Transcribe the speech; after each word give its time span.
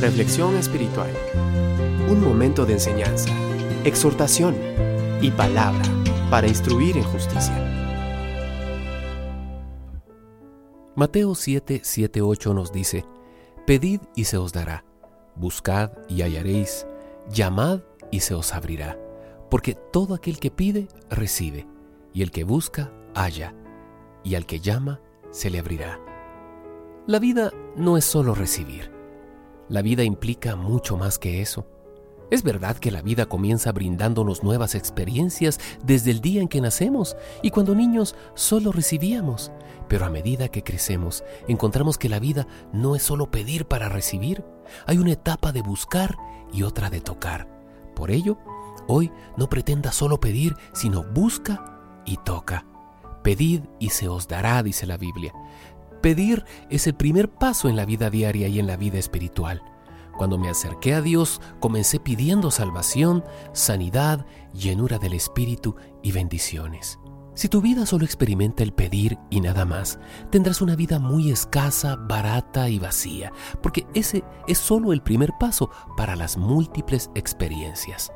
Reflexión 0.00 0.56
espiritual. 0.56 1.10
Un 2.10 2.20
momento 2.20 2.66
de 2.66 2.74
enseñanza, 2.74 3.30
exhortación 3.82 4.54
y 5.22 5.30
palabra 5.30 5.84
para 6.28 6.46
instruir 6.46 6.98
en 6.98 7.04
justicia. 7.04 7.56
Mateo 10.94 11.34
7, 11.34 11.80
7, 11.82 12.20
8 12.20 12.52
nos 12.52 12.72
dice, 12.72 13.06
Pedid 13.66 14.02
y 14.14 14.24
se 14.24 14.36
os 14.36 14.52
dará, 14.52 14.84
buscad 15.34 15.92
y 16.10 16.20
hallaréis, 16.20 16.86
llamad 17.30 17.80
y 18.10 18.20
se 18.20 18.34
os 18.34 18.52
abrirá, 18.52 18.98
porque 19.50 19.74
todo 19.74 20.14
aquel 20.14 20.38
que 20.38 20.50
pide, 20.50 20.88
recibe, 21.08 21.66
y 22.12 22.20
el 22.20 22.30
que 22.30 22.44
busca, 22.44 22.92
halla, 23.14 23.54
y 24.22 24.34
al 24.34 24.44
que 24.44 24.60
llama, 24.60 25.00
se 25.30 25.48
le 25.48 25.58
abrirá. 25.58 25.98
La 27.06 27.18
vida 27.18 27.50
no 27.76 27.96
es 27.96 28.04
solo 28.04 28.34
recibir. 28.34 28.95
La 29.68 29.82
vida 29.82 30.04
implica 30.04 30.56
mucho 30.56 30.96
más 30.96 31.18
que 31.18 31.42
eso. 31.42 31.66
Es 32.30 32.42
verdad 32.42 32.76
que 32.76 32.90
la 32.90 33.02
vida 33.02 33.26
comienza 33.26 33.70
brindándonos 33.70 34.42
nuevas 34.42 34.74
experiencias 34.74 35.60
desde 35.84 36.10
el 36.10 36.20
día 36.20 36.42
en 36.42 36.48
que 36.48 36.60
nacemos 36.60 37.16
y 37.40 37.50
cuando 37.50 37.74
niños 37.74 38.16
solo 38.34 38.72
recibíamos, 38.72 39.52
pero 39.88 40.04
a 40.06 40.10
medida 40.10 40.48
que 40.48 40.64
crecemos 40.64 41.22
encontramos 41.46 41.98
que 41.98 42.08
la 42.08 42.18
vida 42.18 42.48
no 42.72 42.96
es 42.96 43.04
solo 43.04 43.30
pedir 43.30 43.66
para 43.66 43.88
recibir, 43.88 44.44
hay 44.86 44.98
una 44.98 45.12
etapa 45.12 45.52
de 45.52 45.62
buscar 45.62 46.16
y 46.52 46.64
otra 46.64 46.90
de 46.90 47.00
tocar. 47.00 47.48
Por 47.94 48.10
ello, 48.10 48.38
hoy 48.88 49.12
no 49.36 49.48
pretenda 49.48 49.92
solo 49.92 50.18
pedir, 50.18 50.56
sino 50.72 51.04
busca 51.04 52.02
y 52.04 52.16
toca. 52.18 52.66
Pedid 53.22 53.62
y 53.78 53.90
se 53.90 54.08
os 54.08 54.26
dará, 54.28 54.62
dice 54.62 54.86
la 54.86 54.96
Biblia. 54.96 55.32
Pedir 56.00 56.44
es 56.70 56.86
el 56.86 56.94
primer 56.94 57.30
paso 57.30 57.68
en 57.68 57.76
la 57.76 57.84
vida 57.84 58.10
diaria 58.10 58.48
y 58.48 58.58
en 58.58 58.66
la 58.66 58.76
vida 58.76 58.98
espiritual. 58.98 59.62
Cuando 60.16 60.38
me 60.38 60.48
acerqué 60.48 60.94
a 60.94 61.02
Dios, 61.02 61.40
comencé 61.60 62.00
pidiendo 62.00 62.50
salvación, 62.50 63.24
sanidad, 63.52 64.26
llenura 64.52 64.98
del 64.98 65.12
Espíritu 65.12 65.76
y 66.02 66.12
bendiciones. 66.12 66.98
Si 67.34 67.50
tu 67.50 67.60
vida 67.60 67.84
solo 67.84 68.06
experimenta 68.06 68.62
el 68.62 68.72
pedir 68.72 69.18
y 69.28 69.42
nada 69.42 69.66
más, 69.66 69.98
tendrás 70.30 70.62
una 70.62 70.74
vida 70.74 70.98
muy 70.98 71.30
escasa, 71.30 71.96
barata 71.96 72.70
y 72.70 72.78
vacía, 72.78 73.30
porque 73.62 73.86
ese 73.92 74.24
es 74.48 74.56
solo 74.56 74.94
el 74.94 75.02
primer 75.02 75.32
paso 75.38 75.70
para 75.98 76.16
las 76.16 76.38
múltiples 76.38 77.10
experiencias. 77.14 78.10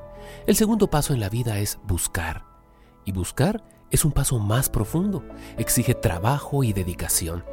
El 0.47 0.57
segundo 0.57 0.89
paso 0.89 1.13
en 1.13 1.21
la 1.21 1.29
vida 1.29 1.59
es 1.59 1.79
buscar. 1.87 2.47
Y 3.05 3.13
buscar 3.13 3.63
es 3.91 4.07
un 4.07 4.13
paso 4.13 4.39
más 4.39 4.71
profundo, 4.71 5.23
exige 5.59 5.95
trabajo 5.95 6.65
y 6.65 6.73
dedicación. 6.73 7.45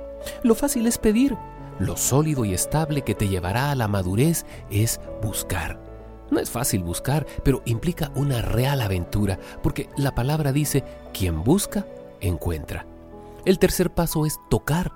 Lo 0.44 0.56
fácil 0.56 0.88
es 0.88 0.98
pedir. 0.98 1.36
Lo 1.80 1.96
sólido 1.96 2.44
y 2.46 2.54
estable 2.54 3.04
que 3.04 3.16
te 3.16 3.28
llevará 3.28 3.72
a 3.72 3.76
la 3.76 3.88
madurez 3.88 4.46
es 4.72 5.00
buscar. 5.22 5.80
No 6.32 6.40
es 6.40 6.50
fácil 6.50 6.84
buscar, 6.84 7.26
pero 7.44 7.62
implica 7.66 8.12
una 8.16 8.42
real 8.42 8.82
aventura, 8.82 9.40
porque 9.64 9.90
la 9.96 10.14
palabra 10.14 10.52
dice, 10.52 10.84
quien 11.14 11.44
busca, 11.44 11.86
encuentra. 12.20 12.86
El 13.46 13.60
tercer 13.60 13.92
paso 13.92 14.26
es 14.26 14.40
tocar. 14.50 14.92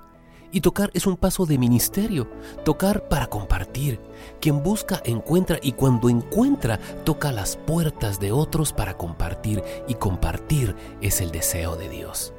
Y 0.54 0.60
tocar 0.60 0.90
es 0.92 1.06
un 1.06 1.16
paso 1.16 1.46
de 1.46 1.56
ministerio, 1.56 2.28
tocar 2.62 3.08
para 3.08 3.28
compartir. 3.28 3.98
Quien 4.38 4.62
busca, 4.62 5.00
encuentra 5.06 5.58
y 5.62 5.72
cuando 5.72 6.10
encuentra, 6.10 6.78
toca 7.04 7.32
las 7.32 7.56
puertas 7.56 8.20
de 8.20 8.32
otros 8.32 8.74
para 8.74 8.98
compartir 8.98 9.62
y 9.88 9.94
compartir 9.94 10.76
es 11.00 11.22
el 11.22 11.30
deseo 11.30 11.76
de 11.76 11.88
Dios. 11.88 12.34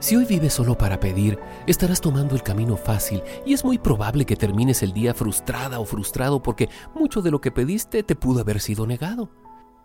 Si 0.00 0.16
hoy 0.16 0.24
vives 0.24 0.54
solo 0.54 0.78
para 0.78 0.98
pedir, 0.98 1.38
estarás 1.66 2.00
tomando 2.00 2.34
el 2.34 2.42
camino 2.42 2.78
fácil 2.78 3.22
y 3.44 3.52
es 3.52 3.66
muy 3.66 3.76
probable 3.76 4.24
que 4.24 4.34
termines 4.34 4.82
el 4.82 4.94
día 4.94 5.12
frustrada 5.12 5.78
o 5.78 5.84
frustrado 5.84 6.42
porque 6.42 6.70
mucho 6.94 7.20
de 7.20 7.30
lo 7.30 7.42
que 7.42 7.52
pediste 7.52 8.02
te 8.02 8.16
pudo 8.16 8.40
haber 8.40 8.60
sido 8.60 8.86
negado. 8.86 9.28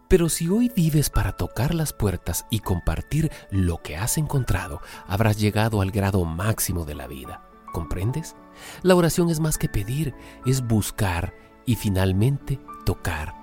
Pero 0.08 0.30
si 0.30 0.48
hoy 0.48 0.72
vives 0.74 1.10
para 1.10 1.34
tocar 1.34 1.76
las 1.76 1.92
puertas 1.92 2.46
y 2.50 2.60
compartir 2.60 3.30
lo 3.52 3.82
que 3.82 3.98
has 3.98 4.18
encontrado, 4.18 4.80
habrás 5.06 5.38
llegado 5.38 5.82
al 5.82 5.92
grado 5.92 6.24
máximo 6.24 6.86
de 6.86 6.96
la 6.96 7.08
vida. 7.08 7.44
¿Comprendes? 7.74 8.38
La 8.84 8.96
oración 8.96 9.30
es 9.30 9.42
más 9.42 9.58
que 9.58 9.68
pedir, 9.68 10.16
es 10.46 10.66
buscar 10.66 11.34
y 11.66 11.76
finalmente 11.76 12.62
tocar. 12.86 13.36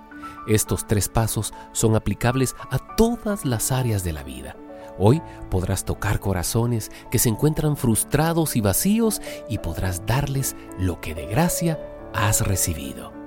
Estos 0.47 0.87
tres 0.87 1.07
pasos 1.07 1.53
son 1.71 1.95
aplicables 1.95 2.55
a 2.71 2.79
todas 2.95 3.45
las 3.45 3.71
áreas 3.71 4.03
de 4.03 4.13
la 4.13 4.23
vida. 4.23 4.55
Hoy 4.97 5.21
podrás 5.49 5.85
tocar 5.85 6.19
corazones 6.19 6.91
que 7.09 7.19
se 7.19 7.29
encuentran 7.29 7.77
frustrados 7.77 8.55
y 8.55 8.61
vacíos 8.61 9.21
y 9.49 9.57
podrás 9.59 10.05
darles 10.05 10.55
lo 10.77 11.01
que 11.01 11.15
de 11.15 11.25
gracia 11.25 11.79
has 12.13 12.45
recibido. 12.45 13.22